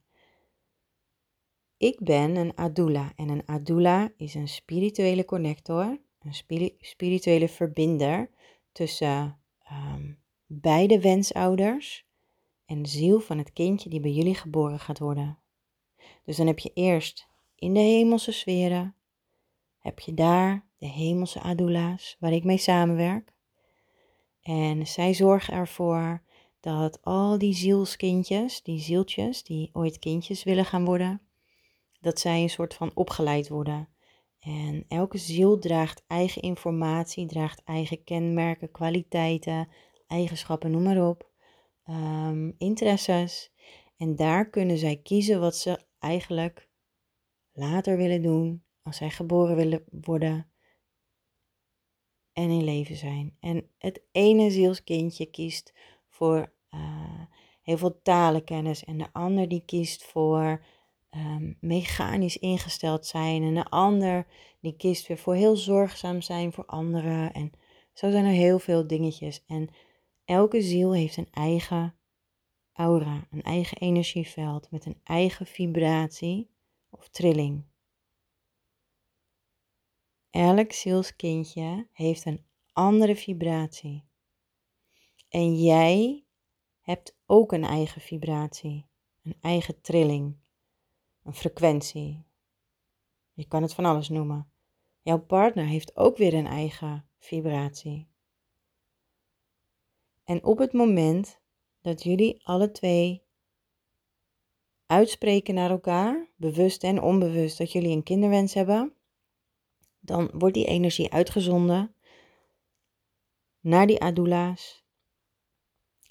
Ik 1.82 2.00
ben 2.00 2.36
een 2.36 2.58
adula 2.58 3.14
en 3.16 3.30
een 3.30 3.44
adula 3.46 4.12
is 4.18 4.34
een 4.34 4.48
spirituele 4.48 5.26
connector, 5.26 6.00
een 6.20 6.34
spirituele 6.80 7.48
verbinder 7.48 8.30
tussen 8.72 9.40
um, 9.72 10.20
beide 10.46 11.00
wensouders 11.00 12.06
en 12.66 12.82
de 12.82 12.90
ziel 12.90 13.20
van 13.20 13.38
het 13.38 13.54
kindje 13.54 13.90
die 13.90 14.00
bij 14.00 14.12
jullie 14.12 14.36
geboren 14.36 14.80
gaat 14.80 15.00
worden. 15.00 15.40
Dus 16.26 16.38
dan 16.38 16.48
heb 16.48 16.60
je 16.60 16.72
eerst 16.74 17.28
in 17.56 17.74
de 17.74 17.80
hemelse 17.80 18.32
sferen 18.32 18.96
heb 19.78 20.00
je 20.00 20.14
daar 20.14 20.66
de 20.78 20.88
hemelse 20.88 21.40
adula's 21.40 22.18
waar 22.20 22.34
ik 22.34 22.44
mee 22.44 22.58
samenwerk. 22.58 23.34
En 24.42 24.88
zij 24.88 25.14
zorgen 25.14 25.54
ervoor 25.54 26.22
dat 26.60 27.02
al 27.02 27.38
die 27.38 27.54
zielskindjes, 27.54 28.62
die 28.62 28.80
zieltjes 28.80 29.44
die 29.44 29.70
ooit 29.74 30.00
kindjes 30.00 30.44
willen 30.44 30.66
gaan 30.66 30.86
worden, 30.86 31.22
dat 32.02 32.20
zij 32.20 32.42
een 32.42 32.50
soort 32.50 32.74
van 32.74 32.92
opgeleid 32.94 33.50
worden. 33.50 33.90
En 34.40 34.86
elke 34.88 35.18
ziel 35.18 35.60
draagt 35.60 36.04
eigen 36.08 36.42
informatie, 36.42 37.26
draagt 37.26 37.64
eigen 37.64 38.04
kenmerken, 38.04 38.72
kwaliteiten, 38.72 39.68
eigenschappen, 40.08 40.72
noem 40.72 40.84
maar 40.84 41.08
op, 41.10 41.30
um, 41.90 42.56
interesses. 42.58 43.52
En 43.98 44.16
daar 44.16 44.50
kunnen 44.50 44.78
zij 44.78 44.96
kiezen 44.96 45.40
wat 45.40 45.56
ze 45.56 45.80
eigenlijk 46.00 46.70
later 47.52 47.98
willen 47.98 48.22
doen, 48.22 48.64
als 48.84 48.98
zij 48.98 49.10
geboren 49.10 49.56
willen 49.56 49.84
worden 49.92 50.52
en 52.34 52.50
in 52.50 52.64
leven 52.64 52.96
zijn. 52.96 53.38
En 53.40 53.70
het 53.78 54.02
ene 54.12 54.52
zielskindje 54.52 55.26
kiest 55.26 55.74
voor 56.10 56.54
uh, 56.74 57.22
heel 57.62 57.78
veel 57.78 58.02
talenkennis 58.02 58.84
en 58.84 58.98
de 58.98 59.14
ander 59.14 59.48
die 59.48 59.66
kiest 59.66 60.04
voor 60.04 60.66
um, 61.16 61.58
mechanisch 61.60 62.38
ingesteld 62.38 63.06
zijn 63.06 63.44
en 63.44 63.54
de 63.54 63.66
ander 63.66 64.28
die 64.60 64.76
kiest 64.76 65.08
weer 65.08 65.18
voor 65.18 65.36
heel 65.36 65.56
zorgzaam 65.56 66.22
zijn 66.22 66.54
voor 66.54 66.66
anderen. 66.66 67.34
En 67.34 67.52
zo 67.94 68.12
zijn 68.12 68.26
er 68.26 68.32
heel 68.32 68.60
veel 68.60 68.88
dingetjes. 68.88 69.44
En 69.48 69.70
elke 70.26 70.62
ziel 70.62 70.94
heeft 70.94 71.18
een 71.18 71.32
eigen 71.32 71.96
aura, 72.74 73.28
een 73.32 73.44
eigen 73.44 73.78
energieveld 73.78 74.72
met 74.72 74.86
een 74.86 75.00
eigen 75.04 75.46
vibratie 75.46 76.50
of 76.90 77.10
trilling. 77.10 77.64
Elk 80.30 80.72
zielskindje 80.72 81.88
heeft 81.92 82.26
een 82.26 82.46
andere 82.74 83.16
vibratie. 83.16 84.04
En 85.30 85.56
jij 85.62 86.24
hebt 86.82 87.18
ook 87.26 87.52
een 87.52 87.64
eigen 87.64 88.02
vibratie, 88.02 88.86
een 89.24 89.36
eigen 89.42 89.82
trilling, 89.82 90.41
een 91.24 91.34
frequentie. 91.34 92.26
Je 93.34 93.48
kan 93.48 93.62
het 93.62 93.74
van 93.74 93.86
alles 93.86 94.10
noemen. 94.10 94.52
Jouw 95.02 95.20
partner 95.20 95.66
heeft 95.66 95.96
ook 95.96 96.18
weer 96.18 96.34
een 96.34 96.48
eigen 96.48 97.10
vibratie. 97.18 98.10
En 100.24 100.44
op 100.44 100.58
het 100.58 100.74
moment 100.74 101.42
dat 101.82 102.04
jullie 102.04 102.42
alle 102.44 102.72
twee 102.72 103.24
uitspreken 104.86 105.54
naar 105.54 105.70
elkaar, 105.70 106.32
bewust 106.36 106.84
en 106.84 107.02
onbewust, 107.02 107.58
dat 107.58 107.72
jullie 107.72 107.96
een 107.96 108.04
kinderwens 108.04 108.54
hebben, 108.54 108.94
dan 110.00 110.32
wordt 110.34 110.56
die 110.56 110.66
energie 110.66 111.12
uitgezonden 111.12 111.96
naar 113.60 113.88
die 113.88 114.02
adula's 114.02 114.86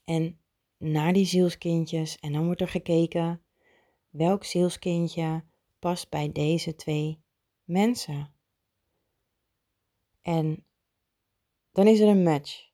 en 0.04 0.40
naar 0.76 1.12
die 1.12 1.24
zielskindjes. 1.24 2.18
En 2.18 2.32
dan 2.32 2.44
wordt 2.44 2.60
er 2.60 2.68
gekeken 2.68 3.42
welk 4.10 4.44
zielskindje 4.44 5.44
past 5.78 6.10
bij 6.10 6.32
deze 6.32 6.74
twee 6.74 7.22
mensen. 7.64 8.34
En 10.22 10.64
dan 11.72 11.86
is 11.86 12.00
er 12.00 12.08
een 12.08 12.22
match. 12.22 12.68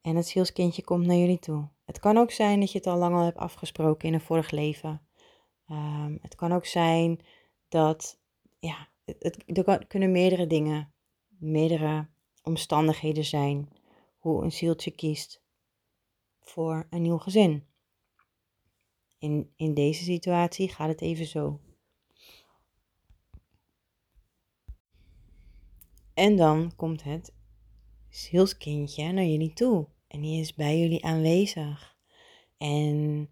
En 0.00 0.16
het 0.16 0.26
zielskindje 0.26 0.84
komt 0.84 1.06
naar 1.06 1.16
jullie 1.16 1.38
toe. 1.38 1.68
Het 1.84 1.98
kan 1.98 2.16
ook 2.16 2.30
zijn 2.30 2.60
dat 2.60 2.72
je 2.72 2.78
het 2.78 2.86
al 2.86 2.98
lang 2.98 3.14
al 3.14 3.24
hebt 3.24 3.36
afgesproken 3.36 4.08
in 4.08 4.14
een 4.14 4.20
vorig 4.20 4.50
leven. 4.50 5.06
Um, 5.70 6.18
het 6.22 6.34
kan 6.34 6.52
ook 6.52 6.66
zijn 6.66 7.20
dat 7.68 8.20
ja, 8.58 8.88
het, 9.04 9.42
er 9.46 9.86
kunnen 9.86 10.12
meerdere 10.12 10.46
dingen, 10.46 10.92
meerdere 11.28 12.08
omstandigheden 12.42 13.24
zijn 13.24 13.68
hoe 14.18 14.44
een 14.44 14.52
zieltje 14.52 14.90
kiest 14.90 15.42
voor 16.40 16.86
een 16.90 17.02
nieuw 17.02 17.18
gezin. 17.18 17.66
In, 19.18 19.52
in 19.56 19.74
deze 19.74 20.04
situatie 20.04 20.68
gaat 20.68 20.88
het 20.88 21.00
even 21.00 21.26
zo. 21.26 21.60
En 26.14 26.36
dan 26.36 26.76
komt 26.76 27.02
het 27.02 27.34
zielskindje 28.08 29.12
naar 29.12 29.24
jullie 29.24 29.52
toe 29.52 29.88
en 30.08 30.20
die 30.20 30.40
is 30.40 30.54
bij 30.54 30.78
jullie 30.78 31.04
aanwezig. 31.04 31.96
En 32.56 33.28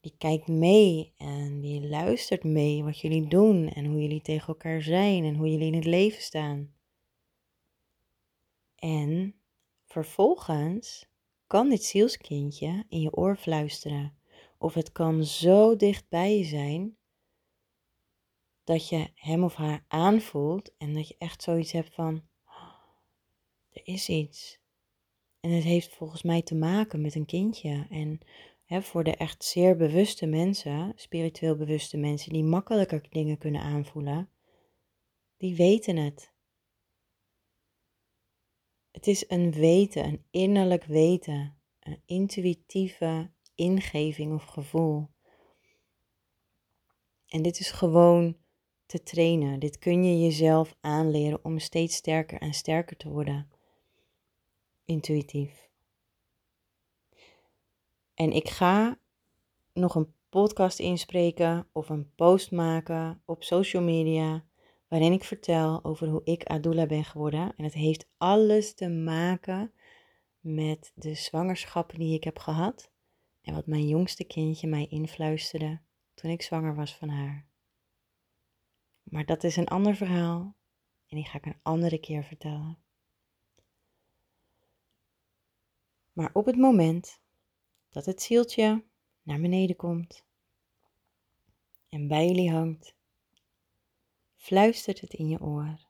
die 0.00 0.14
kijkt 0.18 0.48
mee 0.48 1.14
en 1.16 1.60
die 1.60 1.88
luistert 1.88 2.44
mee 2.44 2.84
wat 2.84 3.00
jullie 3.00 3.28
doen 3.28 3.68
en 3.68 3.84
hoe 3.84 4.00
jullie 4.00 4.20
tegen 4.20 4.46
elkaar 4.46 4.82
zijn 4.82 5.24
en 5.24 5.34
hoe 5.34 5.50
jullie 5.50 5.66
in 5.66 5.74
het 5.74 5.84
leven 5.84 6.22
staan. 6.22 6.74
En 8.74 9.34
vervolgens 9.84 11.08
kan 11.46 11.68
dit 11.68 11.82
zielskindje 11.82 12.84
in 12.88 13.00
je 13.00 13.12
oor 13.12 13.36
fluisteren. 13.36 14.15
Of 14.58 14.74
het 14.74 14.92
kan 14.92 15.24
zo 15.24 15.76
dicht 15.76 16.08
bij 16.08 16.38
je 16.38 16.44
zijn 16.44 16.96
dat 18.64 18.88
je 18.88 19.10
hem 19.14 19.44
of 19.44 19.54
haar 19.54 19.84
aanvoelt 19.88 20.76
en 20.76 20.94
dat 20.94 21.08
je 21.08 21.14
echt 21.18 21.42
zoiets 21.42 21.72
hebt 21.72 21.94
van, 21.94 22.28
oh, 22.46 22.78
er 23.70 23.80
is 23.84 24.08
iets. 24.08 24.60
En 25.40 25.50
het 25.50 25.64
heeft 25.64 25.94
volgens 25.94 26.22
mij 26.22 26.42
te 26.42 26.54
maken 26.54 27.00
met 27.00 27.14
een 27.14 27.26
kindje. 27.26 27.86
En 27.90 28.20
hè, 28.64 28.82
voor 28.82 29.04
de 29.04 29.16
echt 29.16 29.44
zeer 29.44 29.76
bewuste 29.76 30.26
mensen, 30.26 30.92
spiritueel 30.96 31.56
bewuste 31.56 31.96
mensen, 31.96 32.32
die 32.32 32.44
makkelijker 32.44 33.06
dingen 33.10 33.38
kunnen 33.38 33.60
aanvoelen, 33.60 34.30
die 35.36 35.56
weten 35.56 35.96
het. 35.96 36.34
Het 38.90 39.06
is 39.06 39.24
een 39.28 39.52
weten, 39.52 40.04
een 40.04 40.24
innerlijk 40.30 40.84
weten, 40.84 41.60
een 41.80 42.02
intuïtieve 42.06 43.30
ingeving 43.56 44.32
of 44.34 44.44
gevoel. 44.44 45.08
En 47.26 47.42
dit 47.42 47.60
is 47.60 47.70
gewoon 47.70 48.36
te 48.86 49.02
trainen. 49.02 49.58
Dit 49.58 49.78
kun 49.78 50.04
je 50.04 50.20
jezelf 50.20 50.76
aanleren 50.80 51.44
om 51.44 51.58
steeds 51.58 51.96
sterker 51.96 52.40
en 52.40 52.54
sterker 52.54 52.96
te 52.96 53.08
worden. 53.08 53.50
Intuïtief. 54.84 55.68
En 58.14 58.32
ik 58.32 58.48
ga 58.48 58.98
nog 59.72 59.94
een 59.94 60.14
podcast 60.28 60.78
inspreken 60.78 61.68
of 61.72 61.88
een 61.88 62.14
post 62.14 62.50
maken 62.50 63.22
op 63.24 63.42
social 63.42 63.82
media 63.82 64.44
waarin 64.88 65.12
ik 65.12 65.24
vertel 65.24 65.84
over 65.84 66.08
hoe 66.08 66.20
ik 66.24 66.44
Adula 66.44 66.86
ben 66.86 67.04
geworden. 67.04 67.54
En 67.56 67.64
het 67.64 67.74
heeft 67.74 68.08
alles 68.16 68.74
te 68.74 68.88
maken 68.88 69.72
met 70.40 70.92
de 70.94 71.14
zwangerschappen 71.14 71.98
die 71.98 72.14
ik 72.14 72.24
heb 72.24 72.38
gehad 72.38 72.90
en 73.46 73.54
wat 73.54 73.66
mijn 73.66 73.88
jongste 73.88 74.24
kindje 74.24 74.68
mij 74.68 74.86
influisterde 74.86 75.80
toen 76.14 76.30
ik 76.30 76.42
zwanger 76.42 76.74
was 76.74 76.94
van 76.94 77.08
haar. 77.08 77.46
Maar 79.02 79.24
dat 79.24 79.44
is 79.44 79.56
een 79.56 79.68
ander 79.68 79.96
verhaal 79.96 80.56
en 81.06 81.16
die 81.16 81.24
ga 81.24 81.38
ik 81.38 81.46
een 81.46 81.60
andere 81.62 81.98
keer 81.98 82.24
vertellen. 82.24 82.78
Maar 86.12 86.30
op 86.32 86.46
het 86.46 86.56
moment 86.56 87.20
dat 87.90 88.06
het 88.06 88.22
zieltje 88.22 88.84
naar 89.22 89.40
beneden 89.40 89.76
komt 89.76 90.24
en 91.88 92.08
bij 92.08 92.26
jullie 92.26 92.50
hangt, 92.50 92.94
fluistert 94.36 95.00
het 95.00 95.12
in 95.12 95.28
je 95.28 95.40
oor. 95.40 95.86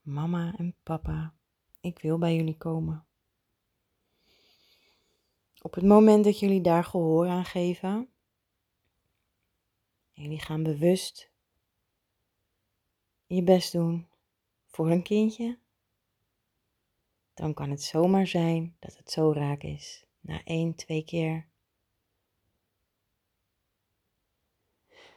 Mama 0.00 0.54
en 0.56 0.76
papa, 0.82 1.34
ik 1.80 1.98
wil 1.98 2.18
bij 2.18 2.36
jullie 2.36 2.56
komen. 2.56 3.07
Op 5.62 5.74
het 5.74 5.84
moment 5.84 6.24
dat 6.24 6.38
jullie 6.38 6.60
daar 6.60 6.84
gehoor 6.84 7.26
aan 7.26 7.44
geven, 7.44 8.08
jullie 10.10 10.40
gaan 10.40 10.62
bewust 10.62 11.32
je 13.26 13.42
best 13.42 13.72
doen 13.72 14.08
voor 14.66 14.90
een 14.90 15.02
kindje, 15.02 15.58
dan 17.34 17.54
kan 17.54 17.70
het 17.70 17.82
zomaar 17.82 18.26
zijn 18.26 18.76
dat 18.78 18.96
het 18.96 19.10
zo 19.10 19.32
raak 19.32 19.62
is. 19.62 20.06
Na 20.20 20.44
één, 20.44 20.74
twee 20.74 21.04
keer. 21.04 21.48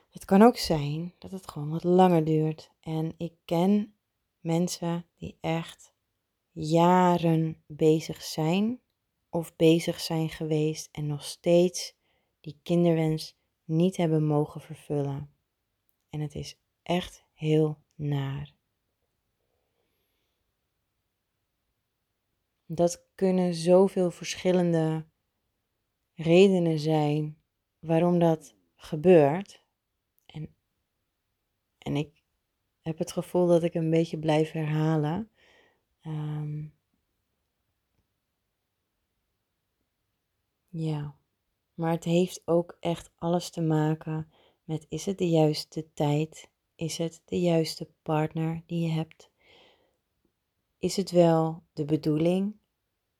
Het 0.10 0.26
kan 0.26 0.42
ook 0.42 0.58
zijn 0.58 1.16
dat 1.18 1.32
het 1.32 1.48
gewoon 1.48 1.70
wat 1.70 1.84
langer 1.84 2.24
duurt. 2.24 2.72
En 2.80 3.14
ik 3.18 3.34
ken 3.46 3.96
mensen 4.40 5.06
die 5.16 5.38
echt 5.42 5.94
jaren 6.52 7.64
bezig 7.68 8.22
zijn 8.22 8.82
of 9.32 9.56
bezig 9.56 10.00
zijn 10.00 10.30
geweest 10.30 10.90
en 10.92 11.08
nog 11.08 11.24
steeds 11.24 11.96
die 12.40 12.60
kinderwens 12.64 13.38
niet 13.64 13.98
hebben 13.98 14.26
mogen 14.26 14.62
vervullen. 14.62 15.34
En 16.10 16.20
het 16.20 16.36
is 16.36 16.58
echt 16.84 17.26
heel 17.34 17.78
naar. 17.96 18.54
Dat 22.66 23.06
kunnen 23.16 23.54
zoveel 23.54 24.12
verschillende 24.12 25.06
redenen 26.14 26.80
zijn 26.80 27.42
waarom 27.80 28.20
dat 28.20 28.56
gebeurt. 28.76 29.64
En, 30.26 30.56
en 31.78 31.96
ik 31.96 32.24
heb 32.82 32.98
het 32.98 33.12
gevoel 33.12 33.48
dat 33.48 33.64
ik 33.64 33.74
een 33.74 33.90
beetje 33.90 34.20
blijf 34.20 34.52
herhalen. 34.52 35.32
Ehm, 36.02 36.66
ja, 40.72 41.16
maar 41.74 41.92
het 41.92 42.04
heeft 42.04 42.42
ook 42.46 42.78
echt 42.80 43.12
alles 43.16 43.50
te 43.50 43.62
maken 43.62 44.32
met 44.64 44.86
is 44.90 45.06
het 45.06 45.18
de 45.18 45.30
juiste 45.30 45.94
tijd? 45.94 46.50
Is 46.76 46.98
het 46.98 47.22
de 47.26 47.40
juiste 47.40 47.90
partner 48.02 48.64
die 48.66 48.88
je 48.88 48.92
hebt? 48.92 49.32
Is 50.78 50.96
het 50.96 51.12
wel 51.12 51.64
de 51.74 51.86
bedoeling 51.86 52.56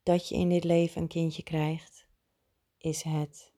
dat 0.04 0.30
je 0.30 0.36
in 0.36 0.50
dit 0.50 0.64
leven 0.64 1.02
een 1.02 1.08
kindje 1.08 1.44
krijgt? 1.44 2.08
Is 2.78 3.04
het 3.04 3.52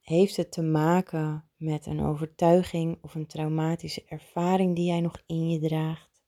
heeft 0.00 0.36
het 0.36 0.52
te 0.52 0.62
maken 0.62 1.48
met 1.56 1.86
een 1.86 2.00
overtuiging 2.00 2.98
of 3.02 3.14
een 3.14 3.26
traumatische 3.26 4.04
ervaring 4.04 4.76
die 4.76 4.86
jij 4.86 5.00
nog 5.00 5.22
in 5.26 5.50
je 5.50 5.60
draagt? 5.60 6.22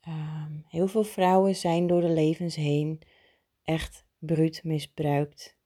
Ehm, 0.00 0.52
heel 0.68 0.88
veel 0.88 1.04
vrouwen 1.04 1.56
zijn 1.56 1.86
door 1.86 2.00
de 2.00 2.12
levens 2.12 2.54
heen 2.54 3.02
echt 3.62 4.06
bruut 4.24 4.64
misbruikt. 4.64 5.56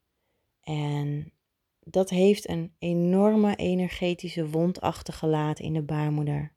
En 0.61 1.33
dat 1.81 2.11
heeft 2.11 2.49
een 2.49 2.75
enorme 2.79 3.57
energetische 3.57 4.49
wond 4.49 4.81
achtergelaten 4.81 5.65
in 5.65 5.73
de 5.73 5.83
baarmoeder. 5.83 6.55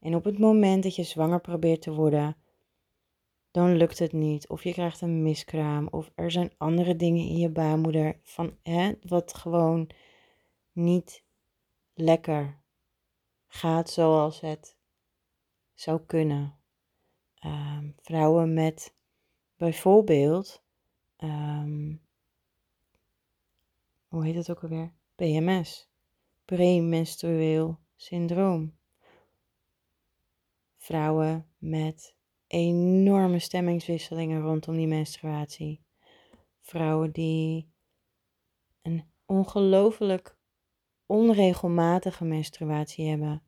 En 0.00 0.14
op 0.14 0.24
het 0.24 0.38
moment 0.38 0.82
dat 0.82 0.96
je 0.96 1.02
zwanger 1.02 1.40
probeert 1.40 1.82
te 1.82 1.92
worden, 1.92 2.36
dan 3.50 3.76
lukt 3.76 3.98
het 3.98 4.12
niet. 4.12 4.48
Of 4.48 4.64
je 4.64 4.72
krijgt 4.72 5.00
een 5.00 5.22
miskraam. 5.22 5.88
Of 5.90 6.10
er 6.14 6.30
zijn 6.30 6.52
andere 6.56 6.96
dingen 6.96 7.28
in 7.28 7.36
je 7.36 7.48
baarmoeder 7.48 8.18
van, 8.22 8.56
hè, 8.62 8.92
wat 9.06 9.34
gewoon 9.34 9.90
niet 10.72 11.24
lekker 11.94 12.62
gaat 13.46 13.90
zoals 13.90 14.40
het 14.40 14.76
zou 15.74 16.00
kunnen. 16.06 16.58
Ehm, 17.34 17.90
vrouwen 17.96 18.54
met 18.54 18.94
bijvoorbeeld, 19.56 20.64
um, 21.22 22.00
hoe 24.08 24.24
heet 24.24 24.34
het 24.34 24.50
ook 24.50 24.62
alweer? 24.62 24.92
PMS, 25.14 25.90
premenstrueel 26.44 27.78
syndroom. 27.96 28.76
Vrouwen 30.76 31.46
met 31.58 32.14
enorme 32.46 33.38
stemmingswisselingen 33.38 34.40
rondom 34.40 34.76
die 34.76 34.86
menstruatie. 34.86 35.84
Vrouwen 36.60 37.12
die 37.12 37.72
een 38.82 39.04
ongelooflijk 39.26 40.36
onregelmatige 41.06 42.24
menstruatie 42.24 43.08
hebben. 43.08 43.42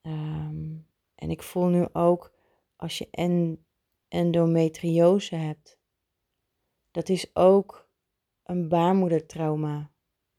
Ehm, 0.00 0.76
en 1.14 1.30
ik 1.30 1.42
voel 1.42 1.66
nu 1.66 1.86
ook 1.92 2.34
als 2.76 2.98
je 2.98 3.08
en, 3.10 3.64
endometriose 4.08 5.34
hebt, 5.34 5.78
dat 6.94 7.08
is 7.08 7.36
ook 7.36 7.88
een 8.42 8.68
baarmoedertrauma 8.68 9.90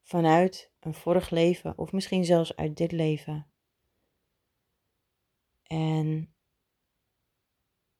vanuit 0.02 0.72
een 0.80 0.94
vorig 0.94 1.30
leven 1.30 1.78
of 1.78 1.92
misschien 1.92 2.24
zelfs 2.24 2.56
uit 2.56 2.76
dit 2.76 2.92
leven. 2.92 3.50
En 5.62 6.34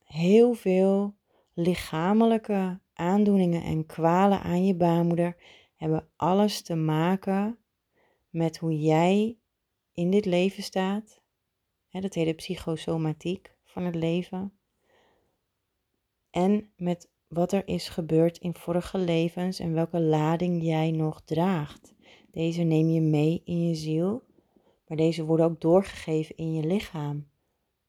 heel 0.05 0.55
veel 0.55 1.17
lichamelijke 1.53 2.81
aandoeningen 2.93 3.63
en 3.63 3.87
kwalen 3.87 4.41
aan 4.41 4.65
je 4.65 4.75
baarmoeder 4.75 5.37
hebben 5.75 6.11
alles 6.17 6.63
te 6.63 6.75
maken 6.75 7.59
met 8.29 8.59
hoe 8.59 8.81
jij 8.81 9.39
in 9.93 10.11
dit 10.11 10.25
leven 10.25 10.63
staat. 10.63 11.23
dat 11.91 12.15
heet 12.15 12.27
de 12.27 12.35
psychosomatiek 12.35 13.57
van 13.65 13.83
het 13.83 13.95
leven. 13.95 14.59
En 16.31 16.73
met 16.77 17.15
wat 17.37 17.53
er 17.53 17.69
is 17.69 17.89
gebeurd 17.89 18.39
in 18.39 18.55
vorige 18.55 18.99
levens 18.99 19.59
en 19.59 19.73
welke 19.73 20.01
lading 20.01 20.63
jij 20.63 20.91
nog 20.91 21.23
draagt. 21.25 21.95
Deze 22.31 22.63
neem 22.63 22.89
je 22.89 23.01
mee 23.01 23.43
in 23.45 23.69
je 23.69 23.75
ziel, 23.75 24.23
maar 24.87 24.97
deze 24.97 25.25
worden 25.25 25.47
ook 25.47 25.61
doorgegeven 25.61 26.37
in 26.37 26.55
je 26.55 26.67
lichaam. 26.67 27.29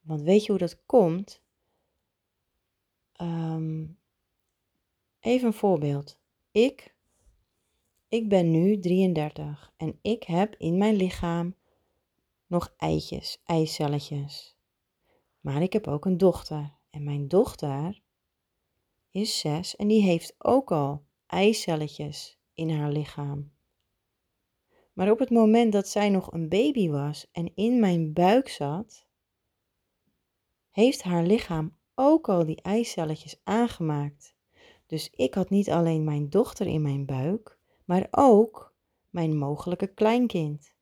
Want 0.01 0.21
weet 0.21 0.45
je 0.45 0.51
hoe 0.51 0.59
dat 0.59 0.85
komt? 0.85 1.41
Ehm, 3.13 3.85
even 5.19 5.47
een 5.47 5.53
voorbeeld. 5.53 6.19
Ik, 6.51 6.95
ik 8.07 8.29
ben 8.29 8.51
nu 8.51 8.79
33 8.79 9.73
en 9.77 9.99
ik 10.01 10.23
heb 10.23 10.55
in 10.57 10.77
mijn 10.77 10.95
lichaam 10.95 11.55
nog 12.47 12.73
eitjes, 12.77 13.41
eicelletjes. 13.45 14.57
Maar 15.39 15.61
ik 15.61 15.73
heb 15.73 15.87
ook 15.87 16.05
een 16.05 16.17
dochter 16.17 16.75
En 16.89 17.03
mijn 17.03 17.27
dochter 17.27 18.05
is 19.11 19.39
zes 19.39 19.75
en 19.75 19.87
die 19.87 20.01
heeft 20.01 20.35
ook 20.37 20.71
al 20.71 21.05
eicelletjes 21.25 22.39
in 22.53 22.69
haar 22.69 22.91
lichaam. 22.91 23.51
Maar 24.93 25.11
op 25.11 25.19
het 25.19 25.29
moment 25.29 25.71
dat 25.71 25.87
zij 25.87 26.09
nog 26.09 26.31
een 26.31 26.49
baby 26.49 26.89
was 26.89 27.27
en 27.31 27.55
in 27.55 27.79
mijn 27.79 28.13
buik 28.13 28.49
zat, 28.49 29.05
heeft 30.69 31.03
haar 31.03 31.23
lichaam 31.23 31.77
ook 31.95 32.29
al 32.29 32.45
die 32.45 32.61
eicelletjes 32.61 33.41
aangemaakt. 33.43 34.35
Dus 34.85 35.09
ik 35.09 35.33
had 35.33 35.49
niet 35.49 35.69
alleen 35.69 36.03
mijn 36.03 36.29
dochter 36.29 36.67
in 36.67 36.81
mijn 36.81 37.05
buik, 37.05 37.59
maar 37.85 38.07
ook 38.11 38.75
mijn 39.09 39.37
mogelijke 39.37 39.87
kleinkind. 39.87 40.75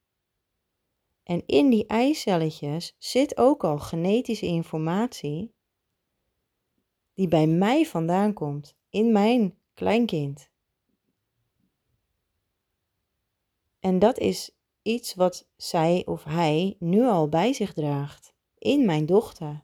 En 1.23 1.43
in 1.45 1.69
die 1.69 1.85
eicelletjes 1.85 2.95
zit 2.97 3.37
ook 3.37 3.63
al 3.63 3.79
genetische 3.79 4.45
informatie 4.45 5.54
die 7.15 7.27
bij 7.27 7.47
mij 7.47 7.85
vandaan 7.85 8.33
komt, 8.33 8.75
in 8.89 9.11
mijn 9.11 9.57
kleinkind. 9.73 10.49
En 13.79 13.99
dat 13.99 14.17
is 14.17 14.51
iets 14.81 15.13
wat 15.13 15.47
zij 15.55 16.05
of 16.05 16.23
hij 16.23 16.75
nu 16.79 17.03
al 17.03 17.29
bij 17.29 17.53
zich 17.53 17.73
draagt, 17.73 18.33
in 18.57 18.85
mijn 18.85 19.05
dochter. 19.05 19.63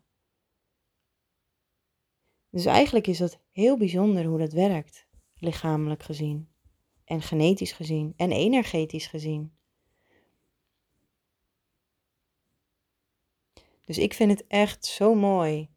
Dus 2.50 2.66
eigenlijk 2.66 3.08
is 3.08 3.18
dat 3.18 3.40
heel 3.52 3.78
bijzonder 3.78 4.26
hoe 4.26 4.40
dat 4.40 4.52
werkt, 4.54 5.08
lichamelijk 5.36 6.04
gezien, 6.04 6.50
en 7.06 7.22
genetisch 7.22 7.72
gezien, 7.72 8.14
en 8.16 8.32
energetisch 8.32 9.08
gezien. 9.08 9.56
Dus 13.86 13.98
ik 13.98 14.14
vind 14.14 14.32
het 14.32 14.48
echt 14.48 14.86
zo 14.86 15.14
mooi 15.14 15.70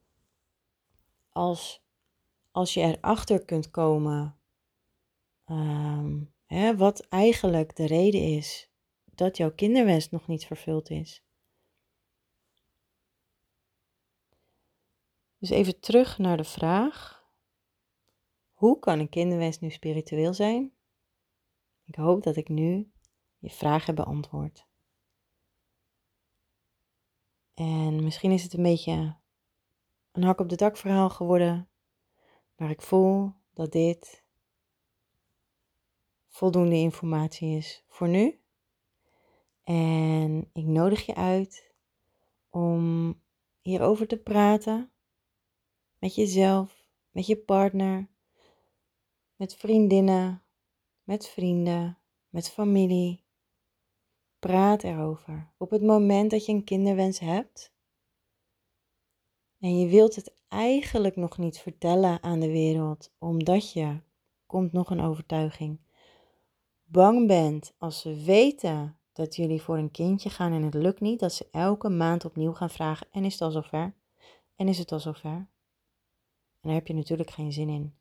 als, 1.34 1.84
als 2.50 2.74
je 2.74 2.80
erachter 2.80 3.44
kunt 3.44 3.70
komen 3.70 4.38
um, 5.46 6.34
hè, 6.46 6.76
wat 6.76 7.00
eigenlijk 7.00 7.76
de 7.76 7.86
reden 7.86 8.20
is 8.20 8.70
dat 9.04 9.36
jouw 9.36 9.54
kinderwens 9.54 10.10
nog 10.10 10.26
niet 10.26 10.46
vervuld 10.46 10.90
is. 10.90 11.24
Dus 15.38 15.50
even 15.50 15.80
terug 15.80 16.18
naar 16.18 16.36
de 16.36 16.44
vraag: 16.44 17.24
hoe 18.52 18.78
kan 18.78 18.98
een 18.98 19.08
kinderwens 19.08 19.60
nu 19.60 19.70
spiritueel 19.70 20.34
zijn? 20.34 20.72
Ik 21.84 21.94
hoop 21.94 22.22
dat 22.22 22.36
ik 22.36 22.48
nu 22.48 22.92
je 23.38 23.50
vraag 23.50 23.86
heb 23.86 23.96
beantwoord. 23.96 24.66
En 27.54 28.04
misschien 28.04 28.30
is 28.30 28.42
het 28.42 28.52
een 28.52 28.62
beetje 28.62 29.16
een 30.14 30.22
hak 30.22 30.40
op 30.40 30.48
de 30.48 30.57
dak 30.57 30.77
verhaal 30.77 31.11
geworden, 31.11 31.68
maar 32.57 32.70
ik 32.70 32.83
voel 32.83 33.33
dat 33.53 33.72
dit 33.72 34.24
voldoende 36.29 36.74
informatie 36.74 37.57
is 37.57 37.85
voor 37.88 38.09
nu. 38.09 38.40
En 39.64 40.50
ik 40.53 40.64
nodig 40.64 41.07
je 41.07 41.14
uit 41.14 41.72
om 42.50 43.14
hierover 43.61 44.07
te 44.07 44.16
praten 44.16 44.90
met 45.98 46.14
jezelf, 46.14 46.88
met 47.11 47.27
je 47.27 47.37
partner, 47.37 48.09
met 49.37 49.55
vriendinnen, 49.55 50.42
met 51.03 51.29
vrienden, 51.29 51.98
met 52.29 52.50
familie. 52.50 53.24
Praat 54.38 54.83
erover. 54.83 55.53
Op 55.57 55.70
het 55.70 55.83
moment 55.83 56.31
dat 56.31 56.46
je 56.46 56.53
een 56.53 56.64
kinderwens 56.64 57.18
hebt 57.18 57.73
en 59.64 59.79
je 59.79 59.88
wilt 59.88 60.14
het 60.14 60.35
eigenlijk 60.48 61.16
nog 61.16 61.38
niet 61.38 61.59
vertellen 61.59 62.22
aan 62.22 62.40
de 62.40 62.50
wereld, 62.50 63.12
omdat 63.18 63.72
je, 63.72 64.00
komt 64.46 64.72
nog 64.72 64.90
een 64.90 65.00
overtuiging, 65.00 65.81
bang 66.85 67.27
bent 67.27 67.74
als 67.79 68.00
ze 68.00 68.14
weten 68.14 68.98
dat 69.12 69.37
jullie 69.37 69.62
voor 69.62 69.79
een 69.79 69.90
kindje 69.90 70.31
gaan 70.31 70.53
en 70.53 70.62
het 70.62 70.74
lukt 70.74 71.00
niet, 71.00 71.20
dat 71.20 71.33
ze 71.33 71.48
elke 71.50 71.88
maand 71.88 72.24
opnieuw 72.24 72.53
gaan 72.53 72.70
vragen: 72.70 73.07
en 73.11 73.24
is 73.24 73.33
het 73.33 73.42
al 73.42 73.50
zover? 73.50 73.94
En 74.57 74.68
is 74.68 74.79
het 74.79 74.92
al 74.92 75.00
zover? 75.00 75.31
En 75.31 75.48
daar 76.61 76.74
heb 76.74 76.87
je 76.87 76.94
natuurlijk 76.94 77.31
geen 77.31 77.53
zin 77.53 77.68
in. 77.68 77.94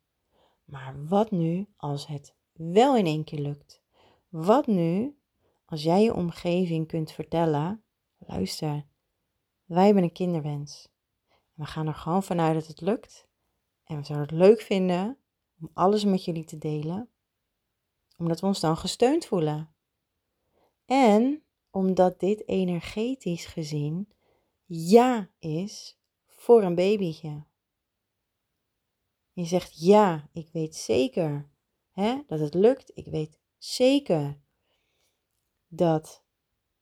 Maar 0.64 1.06
wat 1.06 1.30
nu 1.30 1.66
als 1.76 2.06
het 2.06 2.34
wel 2.52 2.96
in 2.96 3.06
één 3.06 3.24
keer 3.24 3.40
lukt? 3.40 3.82
Wat 4.28 4.66
nu 4.66 5.16
als 5.64 5.82
jij 5.82 6.02
je 6.02 6.14
omgeving 6.14 6.86
kunt 6.86 7.12
vertellen: 7.12 7.82
luister, 8.18 8.84
wij 9.64 9.84
hebben 9.84 10.02
een 10.02 10.12
kinderwens. 10.12 10.92
We 11.54 11.64
gaan 11.64 11.86
er 11.86 11.94
gewoon 11.94 12.22
vanuit 12.22 12.54
dat 12.54 12.66
het 12.66 12.80
lukt. 12.80 13.28
En 13.84 13.96
we 13.96 14.04
zouden 14.04 14.28
het 14.28 14.46
leuk 14.46 14.60
vinden 14.60 15.18
om 15.60 15.70
alles 15.74 16.04
met 16.04 16.24
jullie 16.24 16.44
te 16.44 16.58
delen, 16.58 17.10
omdat 18.16 18.40
we 18.40 18.46
ons 18.46 18.60
dan 18.60 18.76
gesteund 18.76 19.26
voelen. 19.26 19.74
En 20.84 21.44
omdat 21.70 22.20
dit 22.20 22.48
energetisch 22.48 23.46
gezien 23.46 24.12
ja 24.66 25.30
is 25.38 25.98
voor 26.26 26.62
een 26.62 26.74
babytje. 26.74 27.44
Je 29.32 29.44
zegt 29.44 29.80
ja, 29.80 30.28
ik 30.32 30.48
weet 30.52 30.76
zeker 30.76 31.50
hè, 31.90 32.22
dat 32.26 32.40
het 32.40 32.54
lukt. 32.54 32.90
Ik 32.94 33.06
weet 33.06 33.38
zeker 33.58 34.40
dat, 35.66 36.24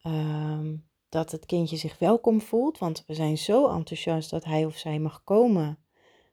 ehm, 0.03 0.77
dat 1.13 1.31
het 1.31 1.47
kindje 1.47 1.77
zich 1.77 1.99
welkom 1.99 2.41
voelt, 2.41 2.79
want 2.79 3.05
we 3.07 3.15
zijn 3.15 3.39
zo 3.39 3.69
enthousiast 3.69 4.31
dat 4.31 4.45
hij 4.45 4.65
of 4.65 4.77
zij 4.77 4.99
mag 4.99 5.25
komen. 5.25 5.85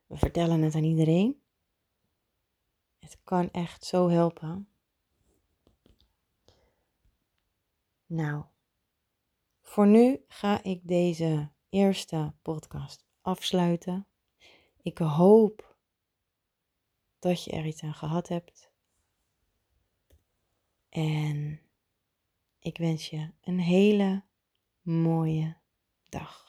We 0.08 0.18
vertellen 0.18 0.62
het 0.62 0.76
aan 0.76 0.84
iedereen. 0.84 1.42
Het 3.00 3.20
kan 3.24 3.52
echt 3.52 3.86
zo 3.86 4.10
helpen. 4.10 4.70
Nou, 8.06 8.44
voor 9.62 9.88
nu 9.88 10.24
ga 10.28 10.63
ik 10.63 10.88
deze 10.88 11.50
eerste 11.70 12.34
podcast 12.42 13.06
afsluiten. 13.22 14.08
Ik 14.82 14.98
hoop 14.98 15.76
dat 17.20 17.44
je 17.44 17.52
er 17.52 17.65
iets 17.65 17.84
aan 17.84 17.94
gehad 17.94 18.28
hebt. 18.28 18.72
En 20.89 21.62
ik 22.60 22.78
wens 22.78 23.10
je 23.10 23.32
een 23.42 23.60
hele 23.60 24.28
mooie 24.84 25.58
dag. 26.10 26.49